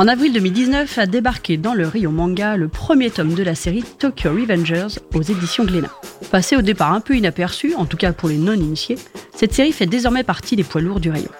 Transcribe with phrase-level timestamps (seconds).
[0.00, 3.82] En avril 2019 a débarqué dans le Rio Manga le premier tome de la série
[3.82, 5.90] Tokyo Revengers aux éditions Glénat.
[6.30, 8.96] Passé au départ un peu inaperçu, en tout cas pour les non-initiés,
[9.34, 11.32] cette série fait désormais partie des poids lourds du rayon.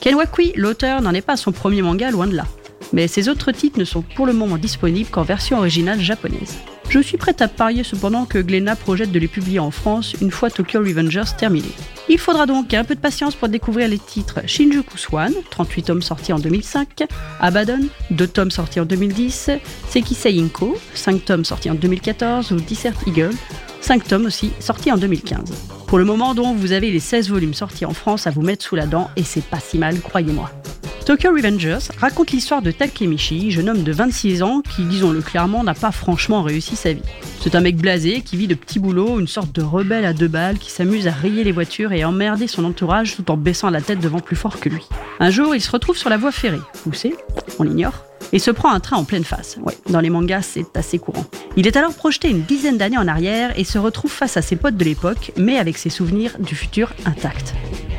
[0.00, 2.46] Ken Wakui, l'auteur, n'en est pas son premier manga, loin de là.
[2.92, 6.58] Mais ses autres titres ne sont pour le moment disponibles qu'en version originale japonaise.
[6.90, 10.30] Je suis prête à parier cependant que Glénat projette de les publier en France une
[10.30, 11.68] fois Tokyo Revengers terminé.
[12.08, 16.02] Il faudra donc un peu de patience pour découvrir les titres Shinjuku Swan, 38 tomes
[16.02, 17.04] sortis en 2005,
[17.40, 19.50] Abaddon, 2 tomes sortis en 2010,
[19.90, 23.34] Sekisei Inko, 5 tomes sortis en 2014 ou Desert Eagle,
[23.82, 25.40] 5 tomes aussi sortis en 2015.
[25.86, 28.64] Pour le moment donc, vous avez les 16 volumes sortis en France à vous mettre
[28.64, 30.50] sous la dent et c'est pas si mal, croyez-moi.
[31.08, 35.72] Tokyo Revengers raconte l'histoire de Takemichi, jeune homme de 26 ans qui, disons-le clairement, n'a
[35.72, 37.00] pas franchement réussi sa vie.
[37.40, 40.28] C'est un mec blasé qui vit de petits boulots, une sorte de rebelle à deux
[40.28, 43.70] balles qui s'amuse à rayer les voitures et à emmerder son entourage tout en baissant
[43.70, 44.86] la tête devant plus fort que lui.
[45.18, 47.14] Un jour, il se retrouve sur la voie ferrée, poussé,
[47.58, 49.56] on l'ignore, et se prend un train en pleine face.
[49.62, 51.24] Ouais, dans les mangas, c'est assez courant.
[51.56, 54.56] Il est alors projeté une dizaine d'années en arrière et se retrouve face à ses
[54.56, 57.54] potes de l'époque, mais avec ses souvenirs du futur intacts.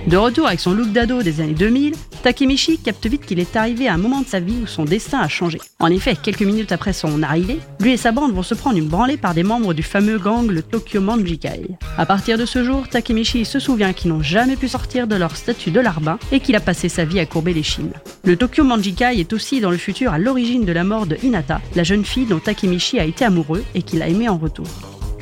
[0.09, 1.93] De retour avec son look d'ado des années 2000,
[2.23, 5.19] Takemichi capte vite qu'il est arrivé à un moment de sa vie où son destin
[5.19, 5.59] a changé.
[5.77, 8.87] En effet, quelques minutes après son arrivée, lui et sa bande vont se prendre une
[8.87, 11.61] branlée par des membres du fameux gang le Tokyo Manjikai.
[11.95, 15.37] À partir de ce jour, Takemichi se souvient qu'ils n'ont jamais pu sortir de leur
[15.37, 17.93] statut de larbin et qu'il a passé sa vie à courber les chines.
[18.23, 21.61] Le Tokyo Manjikai est aussi dans le futur à l'origine de la mort de Hinata,
[21.75, 24.65] la jeune fille dont Takemichi a été amoureux et qu'il a aimé en retour.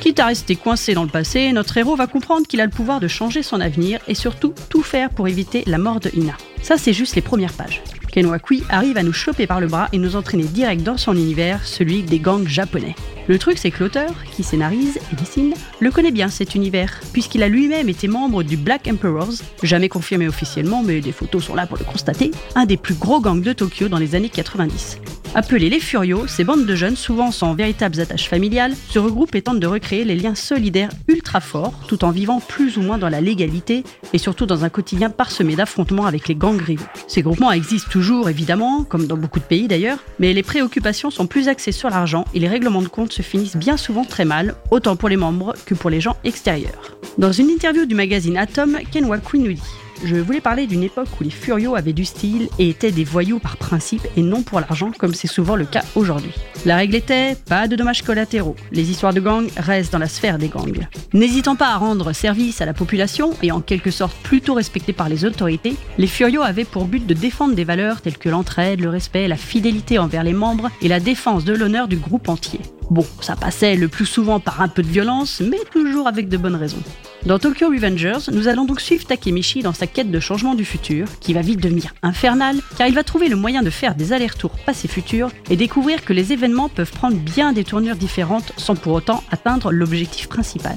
[0.00, 3.00] Quitte à rester coincé dans le passé, notre héros va comprendre qu'il a le pouvoir
[3.00, 6.34] de changer son avenir et surtout tout faire pour éviter la mort de Ina.
[6.62, 7.82] Ça, c'est juste les premières pages.
[8.12, 11.14] Ken Wakui arrive à nous choper par le bras et nous entraîner direct dans son
[11.14, 12.94] univers, celui des gangs japonais.
[13.26, 17.42] Le truc, c'est que l'auteur, qui scénarise et dessine, le connaît bien cet univers, puisqu'il
[17.42, 21.66] a lui-même été membre du Black Emperors, jamais confirmé officiellement, mais des photos sont là
[21.66, 24.98] pour le constater, un des plus gros gangs de Tokyo dans les années 90.
[25.34, 29.42] Appelés les Furios, ces bandes de jeunes, souvent sans véritables attaches familiales, se regroupent et
[29.42, 33.10] tentent de recréer les liens solidaires ultra forts, tout en vivant plus ou moins dans
[33.10, 36.86] la légalité et surtout dans un quotidien parsemé d'affrontements avec les gangs rivaux.
[37.06, 41.26] Ces groupements existent toujours évidemment, comme dans beaucoup de pays d'ailleurs, mais les préoccupations sont
[41.26, 44.54] plus axées sur l'argent et les règlements de compte se finissent bien souvent très mal,
[44.70, 46.96] autant pour les membres que pour les gens extérieurs.
[47.18, 49.62] Dans une interview du magazine Atom, Ken Wakui nous dit
[50.04, 53.38] je voulais parler d'une époque où les furios avaient du style et étaient des voyous
[53.38, 56.32] par principe et non pour l'argent comme c'est souvent le cas aujourd'hui.
[56.64, 58.56] La règle était pas de dommages collatéraux.
[58.72, 60.86] Les histoires de gangs restent dans la sphère des gangs.
[61.12, 65.08] N'hésitant pas à rendre service à la population et en quelque sorte plutôt respectés par
[65.08, 68.90] les autorités, les furios avaient pour but de défendre des valeurs telles que l'entraide, le
[68.90, 72.60] respect, la fidélité envers les membres et la défense de l'honneur du groupe entier.
[72.90, 76.36] Bon, ça passait le plus souvent par un peu de violence, mais toujours avec de
[76.38, 76.82] bonnes raisons.
[77.26, 81.06] Dans Tokyo Revengers, nous allons donc suivre Takemichi dans sa quête de changement du futur,
[81.20, 84.56] qui va vite devenir infernale, car il va trouver le moyen de faire des allers-retours
[84.64, 89.22] passé-futur et découvrir que les événements peuvent prendre bien des tournures différentes sans pour autant
[89.30, 90.76] atteindre l'objectif principal.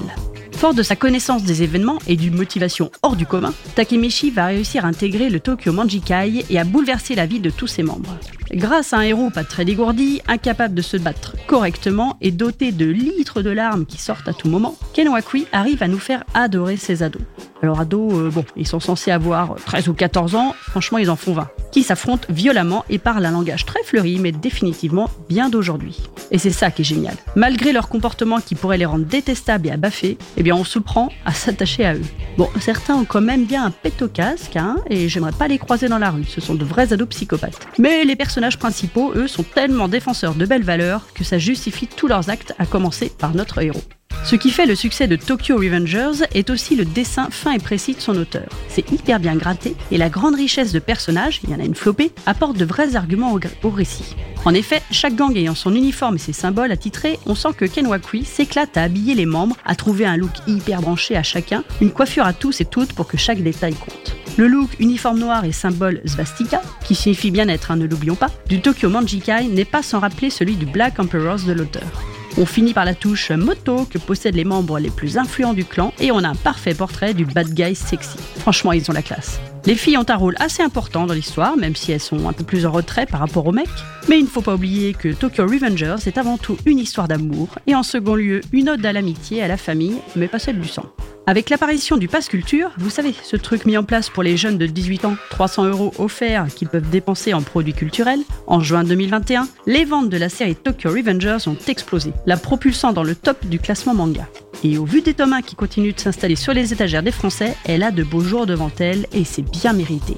[0.51, 4.83] Fort de sa connaissance des événements et d'une motivation hors du commun, Takemichi va réussir
[4.83, 8.17] à intégrer le Tokyo Manjikai et à bouleverser la vie de tous ses membres.
[8.53, 12.85] Grâce à un héros pas très dégourdi, incapable de se battre correctement et doté de
[12.85, 16.75] litres de larmes qui sortent à tout moment, Ken Wakui arrive à nous faire adorer
[16.75, 17.21] ses ados.
[17.63, 21.15] Alors ados, euh, bon, ils sont censés avoir 13 ou 14 ans, franchement ils en
[21.15, 26.01] font 20, qui s'affrontent violemment et parlent un langage très fleuri mais définitivement bien d'aujourd'hui.
[26.31, 27.15] Et c'est ça qui est génial.
[27.35, 31.09] Malgré leur comportement qui pourrait les rendre détestables et abaffés, eh bien on se prend
[31.23, 32.01] à s'attacher à eux.
[32.37, 35.87] Bon, certains ont quand même bien un pet casque, hein, et j'aimerais pas les croiser
[35.87, 37.59] dans la rue, ce sont de vrais ados psychopathes.
[37.77, 38.15] Mais les
[38.49, 42.65] principaux, eux, sont tellement défenseurs de belles valeurs que ça justifie tous leurs actes, à
[42.65, 43.83] commencer par notre héros.
[44.23, 47.95] Ce qui fait le succès de Tokyo Revengers est aussi le dessin fin et précis
[47.95, 48.47] de son auteur.
[48.67, 51.75] C'est hyper bien gratté et la grande richesse de personnages, il y en a une
[51.75, 53.33] flopée, apporte de vrais arguments
[53.63, 54.15] au, récit.
[54.45, 57.87] En effet, chaque gang ayant son uniforme et ses symboles attitrés, on sent que Ken
[57.87, 61.91] Wakui s'éclate à habiller les membres, à trouver un look hyper branché à chacun, une
[61.91, 64.20] coiffure à tous et toutes pour que chaque détail compte.
[64.37, 68.61] Le look uniforme noir et symbole svastika, qui signifie bien-être, hein, ne l'oublions pas, du
[68.61, 71.83] Tokyo Manjikai n'est pas sans rappeler celui du Black Emperors de l'auteur.
[72.37, 75.93] On finit par la touche moto que possèdent les membres les plus influents du clan
[75.99, 78.17] et on a un parfait portrait du bad guy sexy.
[78.37, 79.41] Franchement, ils ont la classe.
[79.65, 82.45] Les filles ont un rôle assez important dans l'histoire, même si elles sont un peu
[82.45, 83.67] plus en retrait par rapport aux mecs.
[84.07, 87.49] Mais il ne faut pas oublier que Tokyo Revengers est avant tout une histoire d'amour,
[87.67, 90.67] et en second lieu une ode à l'amitié, à la famille, mais pas celle du
[90.67, 90.85] sang.
[91.27, 94.57] Avec l'apparition du Pass Culture, vous savez, ce truc mis en place pour les jeunes
[94.57, 99.47] de 18 ans, 300 euros offerts qu'ils peuvent dépenser en produits culturels, en juin 2021,
[99.67, 103.59] les ventes de la série Tokyo Revengers ont explosé, la propulsant dans le top du
[103.59, 104.27] classement manga.
[104.63, 107.83] Et au vu des tomes qui continuent de s'installer sur les étagères des Français, elle
[107.83, 110.15] a de beaux jours devant elle et c'est bien mérité.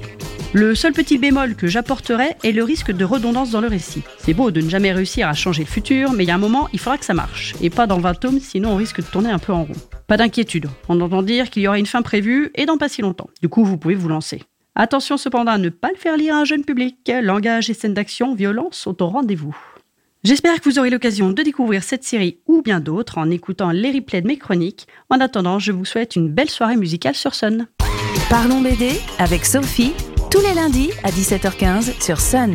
[0.56, 4.04] Le seul petit bémol que j'apporterai est le risque de redondance dans le récit.
[4.18, 6.38] C'est beau de ne jamais réussir à changer le futur, mais il y a un
[6.38, 9.06] moment, il faudra que ça marche, et pas dans 20 tomes, sinon on risque de
[9.06, 9.74] tourner un peu en rond.
[10.06, 13.02] Pas d'inquiétude, on entend dire qu'il y aura une fin prévue et dans pas si
[13.02, 13.30] longtemps.
[13.42, 14.44] Du coup, vous pouvez vous lancer.
[14.76, 17.10] Attention cependant à ne pas le faire lire à un jeune public.
[17.20, 19.56] Langage et scènes d'action, violence sont au rendez-vous.
[20.22, 23.90] J'espère que vous aurez l'occasion de découvrir cette série ou bien d'autres en écoutant les
[23.90, 24.86] replays de mes chroniques.
[25.10, 27.66] En attendant, je vous souhaite une belle soirée musicale sur Sun.
[28.30, 29.92] Parlons BD avec Sophie,
[30.34, 32.54] tous les lundis à 17h15 sur Sun.